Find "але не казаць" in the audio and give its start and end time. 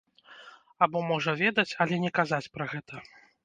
1.87-2.43